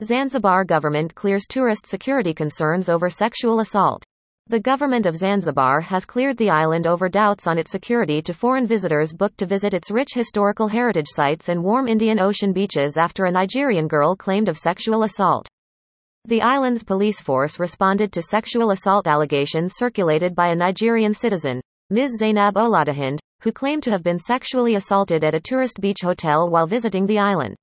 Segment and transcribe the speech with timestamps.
[0.00, 4.04] Zanzibar government clears tourist security concerns over sexual assault.
[4.46, 8.64] The government of Zanzibar has cleared the island over doubts on its security to foreign
[8.64, 13.24] visitors booked to visit its rich historical heritage sites and warm Indian Ocean beaches after
[13.24, 15.48] a Nigerian girl claimed of sexual assault.
[16.26, 21.60] The island's police force responded to sexual assault allegations circulated by a Nigerian citizen,
[21.90, 22.18] Ms.
[22.18, 26.68] Zainab Oladihind, who claimed to have been sexually assaulted at a tourist beach hotel while
[26.68, 27.56] visiting the island.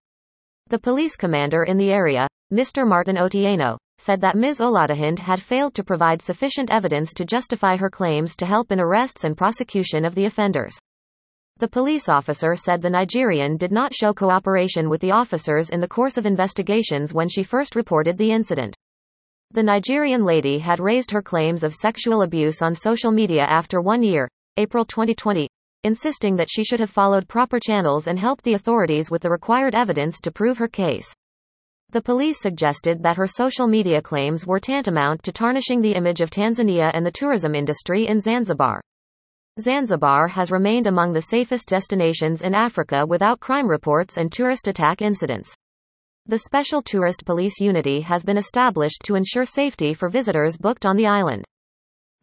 [0.68, 2.88] The police commander in the area, Mr.
[2.88, 4.62] Martin Otieno, said that Ms.
[4.62, 9.24] Oladihind had failed to provide sufficient evidence to justify her claims to help in arrests
[9.24, 10.76] and prosecution of the offenders.
[11.58, 15.88] The police officer said the Nigerian did not show cooperation with the officers in the
[15.88, 18.76] course of investigations when she first reported the incident.
[19.52, 24.02] The Nigerian lady had raised her claims of sexual abuse on social media after one
[24.02, 24.28] year,
[24.58, 25.48] April 2020,
[25.86, 29.76] insisting that she should have followed proper channels and helped the authorities with the required
[29.76, 31.14] evidence to prove her case.
[31.92, 36.32] The police suggested that her social media claims were tantamount to tarnishing the image of
[36.32, 38.82] Tanzania and the tourism industry in Zanzibar.
[39.60, 45.02] Zanzibar has remained among the safest destinations in Africa without crime reports and tourist attack
[45.02, 45.56] incidents.
[46.26, 50.98] The Special Tourist Police Unity has been established to ensure safety for visitors booked on
[50.98, 51.46] the island.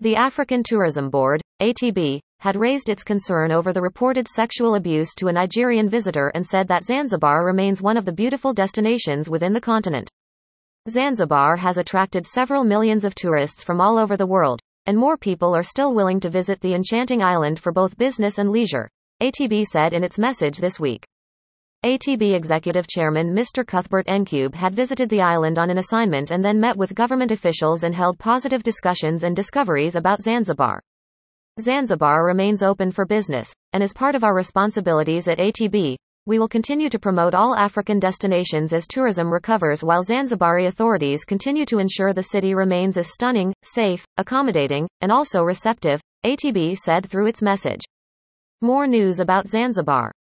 [0.00, 5.28] The African Tourism Board, ATB, had raised its concern over the reported sexual abuse to
[5.28, 9.60] a Nigerian visitor and said that Zanzibar remains one of the beautiful destinations within the
[9.60, 10.10] continent.
[10.88, 15.54] Zanzibar has attracted several millions of tourists from all over the world, and more people
[15.54, 18.90] are still willing to visit the enchanting island for both business and leisure,
[19.22, 21.04] ATB said in its message this week.
[21.84, 23.64] ATB Executive Chairman Mr.
[23.64, 27.84] Cuthbert Ncube had visited the island on an assignment and then met with government officials
[27.84, 30.82] and held positive discussions and discoveries about Zanzibar.
[31.60, 36.48] Zanzibar remains open for business, and as part of our responsibilities at ATB, we will
[36.48, 42.12] continue to promote all African destinations as tourism recovers while Zanzibari authorities continue to ensure
[42.12, 47.82] the city remains as stunning, safe, accommodating, and also receptive, ATB said through its message.
[48.60, 50.12] More news about Zanzibar.